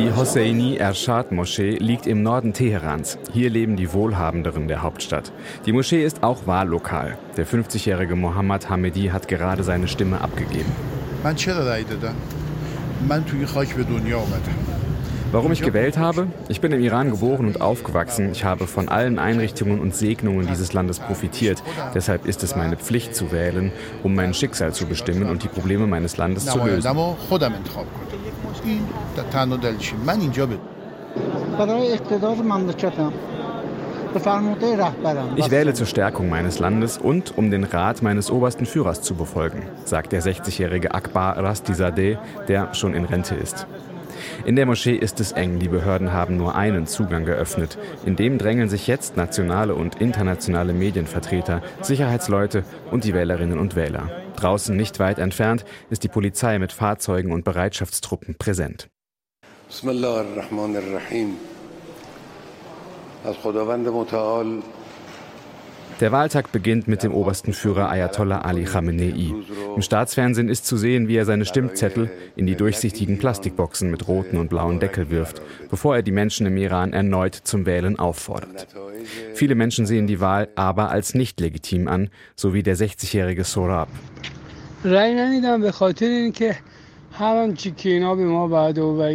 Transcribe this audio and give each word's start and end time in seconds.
Die 0.00 0.16
Hosseini 0.16 0.76
Ershad 0.76 1.30
Moschee 1.30 1.76
liegt 1.76 2.06
im 2.06 2.22
Norden 2.22 2.54
Teherans. 2.54 3.18
Hier 3.34 3.50
leben 3.50 3.76
die 3.76 3.92
Wohlhabenderen 3.92 4.66
der 4.66 4.82
Hauptstadt. 4.82 5.30
Die 5.66 5.72
Moschee 5.72 6.02
ist 6.02 6.22
auch 6.22 6.46
Wahllokal. 6.46 7.18
Der 7.36 7.46
50-jährige 7.46 8.16
Mohammad 8.16 8.70
Hamedi 8.70 9.08
hat 9.08 9.28
gerade 9.28 9.62
seine 9.62 9.88
Stimme 9.88 10.22
abgegeben. 10.22 10.72
Warum 15.32 15.52
ich 15.52 15.60
gewählt 15.60 15.98
habe? 15.98 16.28
Ich 16.48 16.62
bin 16.62 16.72
im 16.72 16.80
Iran 16.80 17.10
geboren 17.10 17.46
und 17.46 17.60
aufgewachsen. 17.60 18.32
Ich 18.32 18.44
habe 18.44 18.66
von 18.66 18.88
allen 18.88 19.18
Einrichtungen 19.18 19.80
und 19.80 19.94
Segnungen 19.94 20.46
dieses 20.46 20.72
Landes 20.72 20.98
profitiert. 20.98 21.62
Deshalb 21.94 22.26
ist 22.26 22.42
es 22.42 22.56
meine 22.56 22.76
Pflicht 22.76 23.14
zu 23.14 23.30
wählen, 23.32 23.70
um 24.02 24.14
mein 24.14 24.32
Schicksal 24.32 24.72
zu 24.72 24.86
bestimmen 24.86 25.28
und 25.28 25.44
die 25.44 25.48
Probleme 25.48 25.86
meines 25.86 26.16
Landes 26.16 26.46
zu 26.46 26.58
lösen. 26.58 26.82
Ich 35.36 35.50
wähle 35.50 35.72
zur 35.74 35.86
Stärkung 35.86 36.28
meines 36.28 36.58
Landes 36.58 36.98
und 36.98 37.38
um 37.38 37.50
den 37.50 37.64
Rat 37.64 38.02
meines 38.02 38.30
obersten 38.30 38.66
Führers 38.66 39.02
zu 39.02 39.14
befolgen, 39.14 39.62
sagt 39.84 40.12
der 40.12 40.22
60-jährige 40.22 40.94
Akbar 40.94 41.36
Rastizadeh, 41.36 42.18
der 42.48 42.74
schon 42.74 42.94
in 42.94 43.04
Rente 43.04 43.34
ist. 43.36 43.66
In 44.44 44.56
der 44.56 44.66
Moschee 44.66 44.94
ist 44.96 45.20
es 45.20 45.32
eng, 45.32 45.58
die 45.58 45.68
Behörden 45.68 46.12
haben 46.12 46.36
nur 46.36 46.54
einen 46.54 46.86
Zugang 46.86 47.24
geöffnet. 47.24 47.78
In 48.04 48.16
dem 48.16 48.38
drängeln 48.38 48.68
sich 48.68 48.86
jetzt 48.86 49.16
nationale 49.16 49.74
und 49.74 50.00
internationale 50.00 50.72
Medienvertreter, 50.72 51.62
Sicherheitsleute 51.80 52.64
und 52.90 53.04
die 53.04 53.14
Wählerinnen 53.14 53.58
und 53.58 53.76
Wähler. 53.76 54.10
Draußen 54.36 54.76
nicht 54.76 54.98
weit 54.98 55.18
entfernt 55.18 55.64
ist 55.90 56.04
die 56.04 56.08
Polizei 56.08 56.58
mit 56.58 56.72
Fahrzeugen 56.72 57.32
und 57.32 57.44
Bereitschaftstruppen 57.44 58.36
präsent. 58.36 58.88
Bismillahirrahmanirrahim. 59.68 61.36
Der 65.98 66.12
Wahltag 66.12 66.52
beginnt 66.52 66.88
mit 66.88 67.02
dem 67.02 67.12
obersten 67.12 67.52
Führer 67.52 67.90
Ayatollah 67.90 68.42
Ali 68.42 68.64
Khamenei. 68.64 69.34
Im 69.74 69.82
Staatsfernsehen 69.82 70.48
ist 70.48 70.66
zu 70.66 70.76
sehen, 70.76 71.08
wie 71.08 71.16
er 71.16 71.24
seine 71.24 71.44
Stimmzettel 71.44 72.10
in 72.36 72.46
die 72.46 72.54
durchsichtigen 72.54 73.18
Plastikboxen 73.18 73.90
mit 73.90 74.08
roten 74.08 74.36
und 74.38 74.48
blauen 74.48 74.80
Deckel 74.80 75.10
wirft, 75.10 75.42
bevor 75.68 75.96
er 75.96 76.02
die 76.02 76.12
Menschen 76.12 76.46
im 76.46 76.56
Iran 76.56 76.92
erneut 76.92 77.34
zum 77.34 77.66
Wählen 77.66 77.98
auffordert. 77.98 78.68
Viele 79.34 79.54
Menschen 79.54 79.86
sehen 79.86 80.06
die 80.06 80.20
Wahl 80.20 80.48
aber 80.54 80.90
als 80.90 81.14
nicht 81.14 81.40
legitim 81.40 81.88
an, 81.88 82.10
so 82.36 82.54
wie 82.54 82.62
der 82.62 82.76
60-jährige 82.76 83.44
Sorab. 83.44 83.88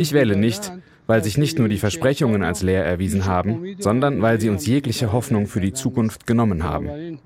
Ich 0.00 0.12
wähle 0.12 0.36
nicht, 0.36 0.72
weil 1.06 1.24
sich 1.24 1.38
nicht 1.38 1.58
nur 1.58 1.68
die 1.68 1.78
Versprechungen 1.78 2.42
als 2.42 2.62
leer 2.62 2.84
erwiesen 2.84 3.26
haben, 3.26 3.76
sondern 3.78 4.22
weil 4.22 4.40
sie 4.40 4.48
uns 4.48 4.66
jegliche 4.66 5.12
Hoffnung 5.12 5.46
für 5.46 5.60
die 5.60 5.72
Zukunft 5.72 6.26
genommen 6.26 6.64
haben. 6.64 7.18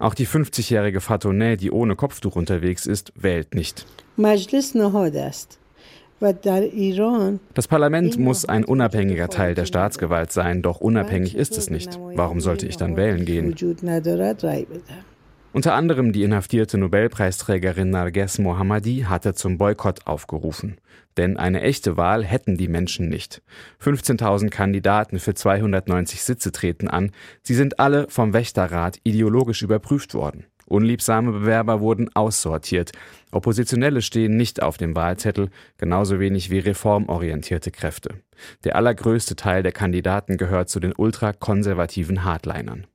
Auch 0.00 0.14
die 0.14 0.26
50-jährige 0.26 1.00
Fatoneh, 1.00 1.56
die 1.56 1.70
ohne 1.70 1.94
Kopftuch 1.94 2.34
unterwegs 2.34 2.86
ist, 2.86 3.12
wählt 3.14 3.54
nicht. 3.54 3.86
Das 7.54 7.66
Parlament 7.66 8.18
muss 8.18 8.44
ein 8.44 8.64
unabhängiger 8.64 9.28
Teil 9.28 9.54
der 9.54 9.64
Staatsgewalt 9.64 10.32
sein, 10.32 10.60
doch 10.60 10.80
unabhängig 10.80 11.34
ist 11.34 11.56
es 11.56 11.70
nicht. 11.70 11.98
Warum 12.14 12.40
sollte 12.40 12.66
ich 12.66 12.76
dann 12.76 12.96
wählen 12.96 13.24
gehen? 13.24 13.54
Unter 15.52 15.74
anderem 15.74 16.12
die 16.12 16.22
inhaftierte 16.22 16.78
Nobelpreisträgerin 16.78 17.90
Narges 17.90 18.38
Mohammadi 18.38 19.06
hatte 19.08 19.34
zum 19.34 19.58
Boykott 19.58 20.06
aufgerufen. 20.06 20.78
Denn 21.16 21.36
eine 21.38 21.62
echte 21.62 21.96
Wahl 21.96 22.24
hätten 22.24 22.56
die 22.56 22.68
Menschen 22.68 23.08
nicht. 23.08 23.42
15.000 23.82 24.50
Kandidaten 24.50 25.18
für 25.18 25.34
290 25.34 26.22
Sitze 26.22 26.52
treten 26.52 26.86
an. 26.86 27.10
Sie 27.42 27.56
sind 27.56 27.80
alle 27.80 28.06
vom 28.08 28.32
Wächterrat 28.32 29.00
ideologisch 29.02 29.62
überprüft 29.62 30.14
worden. 30.14 30.46
Unliebsame 30.66 31.32
Bewerber 31.32 31.80
wurden 31.80 32.14
aussortiert. 32.14 32.92
Oppositionelle 33.32 34.02
stehen 34.02 34.36
nicht 34.36 34.62
auf 34.62 34.76
dem 34.76 34.94
Wahlzettel, 34.94 35.50
genauso 35.78 36.20
wenig 36.20 36.50
wie 36.50 36.60
reformorientierte 36.60 37.72
Kräfte. 37.72 38.14
Der 38.62 38.76
allergrößte 38.76 39.34
Teil 39.34 39.64
der 39.64 39.72
Kandidaten 39.72 40.36
gehört 40.36 40.68
zu 40.68 40.78
den 40.78 40.94
ultrakonservativen 40.96 42.22
Hardlinern. 42.22 42.86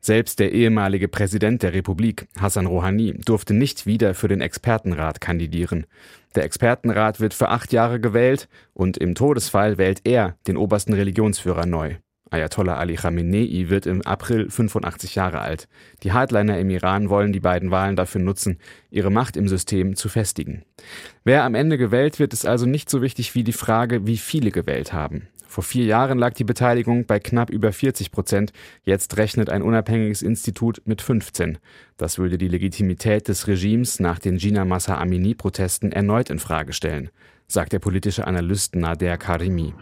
Selbst 0.00 0.38
der 0.38 0.52
ehemalige 0.52 1.08
Präsident 1.08 1.62
der 1.62 1.72
Republik, 1.72 2.28
Hassan 2.38 2.66
Rouhani, 2.66 3.14
durfte 3.24 3.54
nicht 3.54 3.86
wieder 3.86 4.14
für 4.14 4.28
den 4.28 4.40
Expertenrat 4.40 5.20
kandidieren. 5.20 5.86
Der 6.34 6.44
Expertenrat 6.44 7.18
wird 7.18 7.34
für 7.34 7.48
acht 7.48 7.72
Jahre 7.72 7.98
gewählt 7.98 8.48
und 8.72 8.98
im 8.98 9.14
Todesfall 9.14 9.78
wählt 9.78 10.02
er 10.04 10.36
den 10.46 10.56
obersten 10.56 10.92
Religionsführer 10.92 11.66
neu. 11.66 11.96
Ayatollah 12.30 12.76
Ali 12.76 12.96
Khamenei 12.96 13.66
wird 13.68 13.86
im 13.86 14.02
April 14.02 14.50
85 14.50 15.14
Jahre 15.14 15.40
alt. 15.40 15.68
Die 16.02 16.12
Hardliner 16.12 16.58
im 16.58 16.70
Iran 16.70 17.08
wollen 17.08 17.32
die 17.32 17.40
beiden 17.40 17.70
Wahlen 17.70 17.94
dafür 17.94 18.20
nutzen, 18.20 18.58
ihre 18.90 19.10
Macht 19.10 19.36
im 19.36 19.46
System 19.46 19.94
zu 19.94 20.08
festigen. 20.08 20.64
Wer 21.24 21.44
am 21.44 21.54
Ende 21.54 21.78
gewählt 21.78 22.18
wird, 22.18 22.32
ist 22.32 22.44
also 22.44 22.66
nicht 22.66 22.90
so 22.90 23.00
wichtig 23.00 23.34
wie 23.34 23.44
die 23.44 23.52
Frage, 23.52 24.06
wie 24.06 24.16
viele 24.16 24.50
gewählt 24.50 24.92
haben. 24.92 25.28
Vor 25.46 25.64
vier 25.64 25.84
Jahren 25.84 26.18
lag 26.18 26.34
die 26.34 26.44
Beteiligung 26.44 27.06
bei 27.06 27.18
knapp 27.18 27.50
über 27.50 27.72
40 27.72 28.10
Prozent. 28.10 28.52
Jetzt 28.84 29.16
rechnet 29.16 29.48
ein 29.50 29.62
unabhängiges 29.62 30.22
Institut 30.22 30.82
mit 30.84 31.02
15. 31.02 31.58
Das 31.96 32.18
würde 32.18 32.36
die 32.38 32.48
Legitimität 32.48 33.28
des 33.28 33.46
Regimes 33.46 34.00
nach 34.00 34.18
den 34.18 34.36
Gina 34.36 34.64
Massa 34.64 34.96
Amini-Protesten 34.98 35.92
erneut 35.92 36.30
in 36.30 36.38
Frage 36.38 36.72
stellen, 36.72 37.10
sagt 37.48 37.72
der 37.72 37.78
politische 37.78 38.26
Analyst 38.26 38.76
Nader 38.76 39.16
Karimi. 39.16 39.72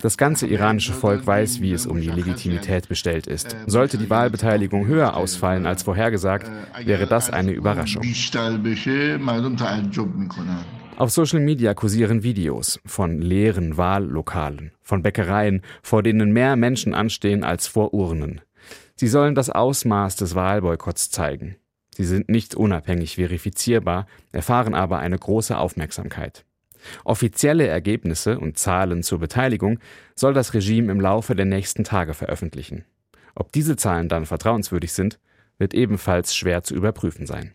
Das 0.00 0.16
ganze 0.16 0.46
iranische 0.46 0.92
Volk 0.92 1.26
weiß, 1.26 1.60
wie 1.60 1.72
es 1.72 1.86
um 1.86 2.00
die 2.00 2.10
Legitimität 2.10 2.88
bestellt 2.88 3.26
ist. 3.26 3.56
Sollte 3.66 3.96
die 3.96 4.10
Wahlbeteiligung 4.10 4.86
höher 4.86 5.16
ausfallen 5.16 5.66
als 5.66 5.82
vorhergesagt, 5.82 6.50
wäre 6.84 7.06
das 7.06 7.30
eine 7.30 7.52
Überraschung. 7.52 8.02
Auf 10.96 11.10
Social 11.10 11.40
Media 11.40 11.74
kursieren 11.74 12.22
Videos 12.22 12.78
von 12.86 13.20
leeren 13.20 13.76
Wahllokalen, 13.76 14.70
von 14.80 15.02
Bäckereien, 15.02 15.62
vor 15.82 16.04
denen 16.04 16.32
mehr 16.32 16.54
Menschen 16.54 16.94
anstehen 16.94 17.42
als 17.42 17.66
vor 17.66 17.92
Urnen. 17.92 18.40
Sie 18.94 19.08
sollen 19.08 19.34
das 19.34 19.50
Ausmaß 19.50 20.14
des 20.14 20.36
Wahlboykotts 20.36 21.10
zeigen. 21.10 21.56
Sie 21.96 22.04
sind 22.04 22.28
nicht 22.28 22.54
unabhängig 22.54 23.16
verifizierbar, 23.16 24.06
erfahren 24.30 24.74
aber 24.74 25.00
eine 25.00 25.18
große 25.18 25.58
Aufmerksamkeit. 25.58 26.44
Offizielle 27.04 27.66
Ergebnisse 27.66 28.38
und 28.38 28.56
Zahlen 28.56 29.02
zur 29.02 29.18
Beteiligung 29.18 29.80
soll 30.14 30.32
das 30.32 30.54
Regime 30.54 30.92
im 30.92 31.00
Laufe 31.00 31.34
der 31.34 31.46
nächsten 31.46 31.82
Tage 31.82 32.14
veröffentlichen. 32.14 32.84
Ob 33.34 33.50
diese 33.50 33.74
Zahlen 33.74 34.08
dann 34.08 34.26
vertrauenswürdig 34.26 34.92
sind, 34.92 35.18
wird 35.58 35.74
ebenfalls 35.74 36.36
schwer 36.36 36.62
zu 36.62 36.76
überprüfen 36.76 37.26
sein. 37.26 37.54